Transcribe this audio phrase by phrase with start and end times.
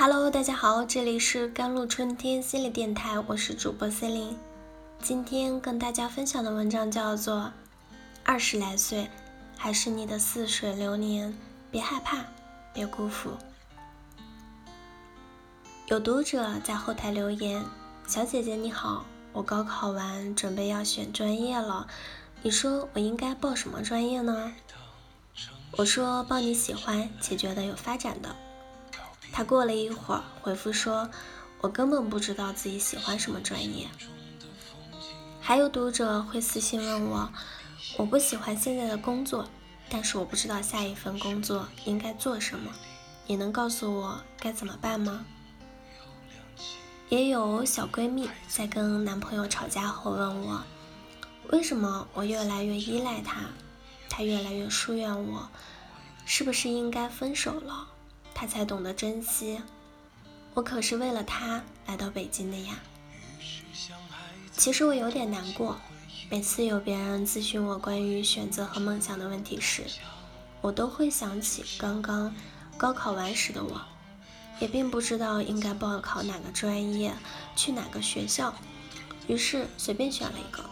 [0.00, 4.38] Hello，大家好，这里是甘露春天心理电台，我是主播 C 琳。
[5.02, 7.36] 今天跟大家分享的文章叫做
[8.22, 9.10] 《二十来岁
[9.56, 11.30] 还是你的似水流年》，
[11.72, 12.18] 别害怕，
[12.72, 13.32] 别辜负。
[15.88, 17.64] 有读者在后台留言
[18.06, 21.88] ：“小姐姐你好，我高考完准备要选专业了，
[22.42, 24.52] 你说我应该报什么专业呢？”
[25.76, 28.36] 我说：“报你喜欢且觉得有发展的。”
[29.32, 31.08] 他过了一会儿回复说
[31.60, 33.86] ：“我根本不知道自己喜欢什么专业。”
[35.40, 37.30] 还有读者会私信问我
[37.96, 39.48] ：“我不喜欢现在的工作，
[39.88, 42.70] 但是我不知道下一份工作应该做什么，
[43.26, 45.24] 你能告诉我该怎么办吗？”
[47.08, 50.62] 也有小闺蜜在跟男朋友吵架后问我
[51.50, 53.46] ：“为什么我越来越依赖他，
[54.10, 55.48] 他越来越疏远我？
[56.26, 57.88] 是不是应该分手了，
[58.40, 59.60] 他才懂得珍惜？
[60.54, 62.78] 我可是为了他来到北京的呀。”
[64.56, 65.76] 其实我有点难过，
[66.30, 69.82] 每次有别人咨询我关于选择和梦想的问题时，
[70.60, 72.32] 我都会想起刚刚
[72.76, 73.80] 高考完时的我，
[74.60, 77.12] 也并不知道应该报考哪个专业，
[77.56, 78.54] 去哪个学校，
[79.26, 80.64] 于是随便选了一个。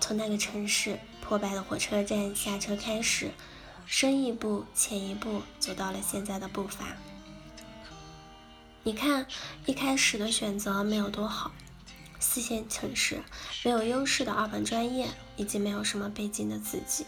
[0.00, 3.30] 从那个城市破败的火车站下车开始，
[3.86, 6.96] 深一步浅一步走到了现在的步伐。
[8.82, 9.26] 你看，
[9.64, 11.52] 一开始的选择没有多好。
[12.18, 13.22] 四线城市
[13.62, 17.06] 没有优势的二本专业，以及没有什么背景的自己，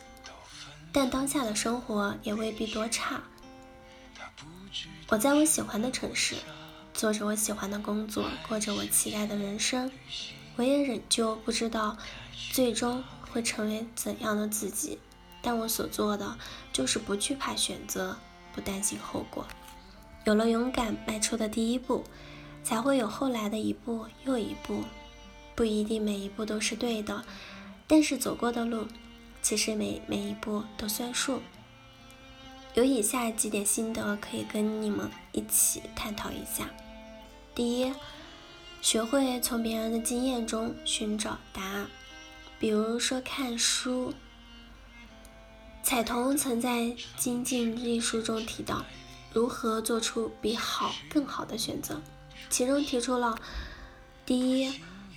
[0.93, 3.23] 但当下的生活也未必多差。
[5.09, 6.37] 我在我喜欢的城市，
[6.93, 9.91] 做着我喜欢的工作，过着我期待的人生。
[10.57, 11.97] 我也仍旧不知道
[12.53, 14.99] 最终会成为怎样的自己，
[15.41, 16.37] 但我所做的
[16.73, 18.17] 就是不惧怕选择，
[18.53, 19.47] 不担心后果。
[20.25, 22.05] 有了勇敢迈出的第一步，
[22.63, 24.83] 才会有后来的一步又一步。
[25.55, 27.25] 不一定每一步都是对的，
[27.87, 28.87] 但是走过的路，
[29.43, 31.41] 其实每每一步都算数。
[32.75, 36.69] 有以下几点心得可以跟你们一起探讨一下。
[37.55, 37.93] 第一，
[38.81, 41.89] 学会从别人的经验中寻找答案，
[42.61, 44.13] 比如说看书。
[45.89, 46.81] 彩童曾在
[47.17, 48.85] 《精进》一书中提到，
[49.33, 52.03] 如何做出比好更好的选择，
[52.51, 53.39] 其中提出了
[54.27, 54.71] 第一。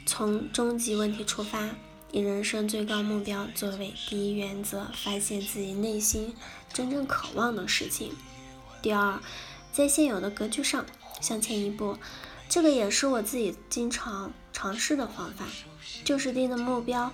[0.06, 1.76] 从终极问题出发，
[2.14, 6.34] 以人生最高目标作为第一原则，发现自己内心
[6.72, 8.14] 真正渴望的事情。
[8.82, 9.20] 第二，
[9.74, 10.86] 在现有的格局上
[11.20, 11.98] 向前一步，
[12.48, 15.46] 这个也是我自己经常尝试的方法，
[16.06, 17.12] 就是定的目标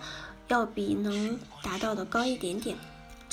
[0.47, 2.77] 要比能达到的高一点点，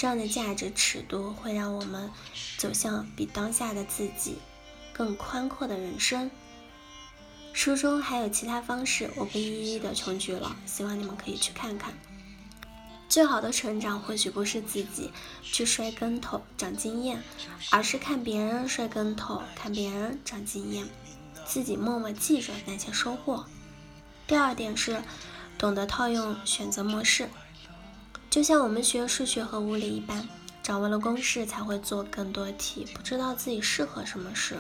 [0.05, 2.11] 这样的价值尺度会让我们
[2.59, 4.37] 走向比当下的自己
[4.93, 6.31] 更宽阔的人生。
[7.55, 11.95] 书中还有其他方式，我不一一的穷举了，希望你们可以去看看。
[13.09, 15.11] 最好的成长或许不是自己
[15.43, 17.23] 去摔跟头长经验，
[17.71, 20.87] 而是看别人摔跟头，看别人长经验，
[21.47, 23.47] 自己默默记着那些收获。
[24.27, 25.03] 第二点是
[25.57, 27.31] 懂得套用选择模式，
[28.35, 30.29] 就像我们学数学和物理一般，
[30.61, 34.57] 掌握了公式才会做更多题，不知道自己适合什么事。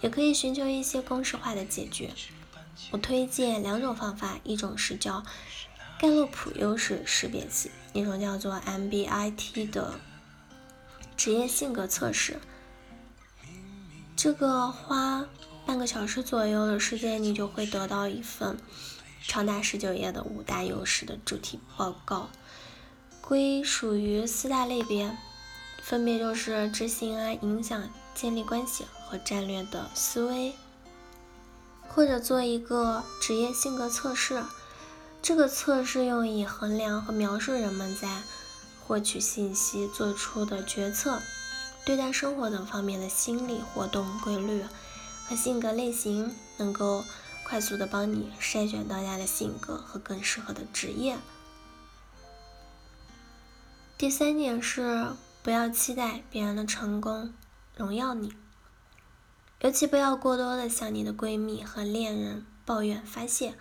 [0.00, 2.10] 也可以寻求一些公式化的解决。
[2.92, 5.22] 我推荐两种方法，一种是叫
[5.98, 10.00] 盖洛普优势识别器，一种叫做 MBIT 的
[11.14, 12.40] 职业性格测试。
[14.16, 15.26] 这个花
[15.66, 18.56] 半个小时左右的时间，你就会得到一份
[19.20, 22.30] 长达十九页的五大优势的主题报告，
[23.26, 25.16] 归属于四大类别，
[25.82, 28.84] 分别就是执行啊、影响、建立关系。
[29.06, 30.54] 和战略的思维，
[31.86, 34.42] 或者做一个职业性格测试。
[35.22, 38.22] 这个测试用以衡量和描述人们在
[38.82, 41.20] 获取信息、做出的决策、
[41.84, 44.64] 对待生活等方面的心理活动规律
[45.28, 47.04] 和性格类型，能够
[47.46, 51.16] 快速的帮你筛选大家的性格和更适合的职业。
[53.96, 55.06] 第三点是，
[55.40, 57.32] 不要期待别人的成功
[57.76, 58.32] 荣耀你。
[59.60, 63.54] 尤其不要过多的向你的闺蜜和恋人抱怨发泄，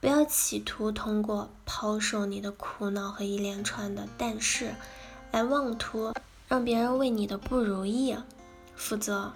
[0.00, 4.76] 不要企图通过抛售你的苦恼和一连串的但是，
[5.32, 6.14] 来妄图
[6.46, 8.16] 让别人为你的不如意
[8.76, 9.32] 负责，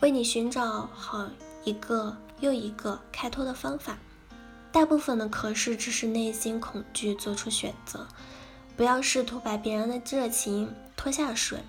[0.00, 1.28] 为你寻找好
[1.64, 3.98] 一个又一个开脱的方法。
[4.70, 8.06] 大部分的可是只是内心恐惧做出选择，
[8.76, 11.60] 不要试图把别人的热情拖下水。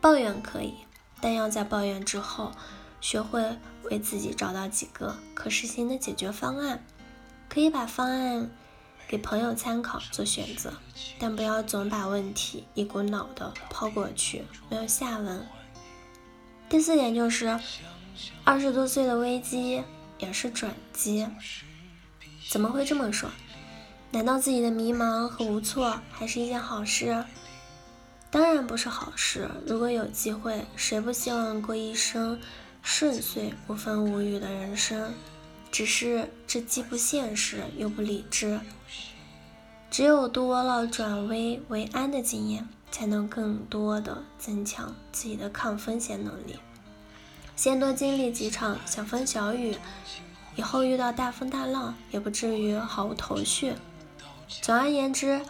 [0.00, 0.74] 抱怨可以。
[1.20, 2.52] 但要在抱怨之后
[3.00, 3.58] 学会
[3.90, 6.84] 为自己找到几个可实行的解决方案，
[7.48, 8.48] 可以把方案
[9.08, 10.74] 给朋友参考做选择，
[11.18, 15.44] 但不要总把问题一股脑的抛过去，没有下文。
[16.68, 17.58] 第四点就是，
[18.44, 19.82] 二十多岁的危机
[20.18, 21.26] 也是转机。
[22.48, 23.28] 怎么会这么说？
[24.10, 27.24] 难道自己的迷茫和无措还是一件好事？
[28.30, 29.50] 当然不是好事。
[29.66, 32.38] 如果有机会，谁不希望过一生
[32.82, 35.12] 顺遂、无风无雨的人生？
[35.70, 38.60] 只是这既不现实又不理智。
[39.90, 42.68] 只有多了转危为安的经验。
[42.90, 46.58] 才能更多的增强自己的抗风险能力。
[47.54, 49.76] 先多经历几场小风小雨，
[50.56, 53.74] 以后遇到大风大浪也不至于毫无头绪。
[54.48, 55.40] 总而言之，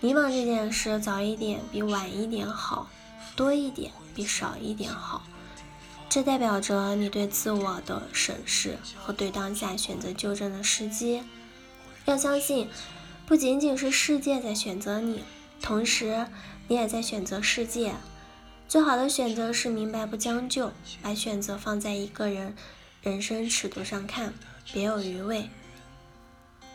[0.00, 2.88] 迷茫这件事早一点比晚一点好，
[3.36, 5.22] 多一点比少一点好。
[6.08, 11.22] 这代表着你对自我的审视和对当下选择纠正的时机。
[12.04, 12.68] 要相信，
[13.26, 15.22] 不仅仅是世界在选择你，
[15.62, 16.26] 同时。
[16.68, 17.96] 你也在选择世界，
[18.68, 20.70] 最好的选择是明白不将就，
[21.02, 22.54] 把选择放在一个人
[23.02, 24.32] 人生尺度上看，
[24.72, 25.50] 别有余味。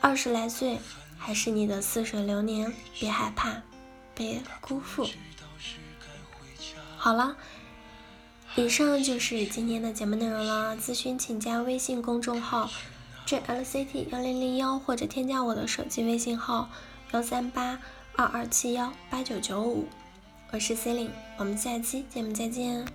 [0.01, 0.80] 二十来岁
[1.25, 3.60] 还是你的似水流年，别害怕，
[4.13, 5.07] 别辜负。
[6.95, 7.36] 好了，
[8.56, 10.77] 以上就是今天的节目内容了。
[10.77, 12.69] 咨询请加微信公众号
[13.25, 16.69] jlct 幺零零幺，或者添加我的手机微信号
[17.12, 17.80] 幺三八。
[18.16, 19.88] 二二七幺八九九五，
[20.51, 22.86] 我是 c e l i n e 我们下期节目再见。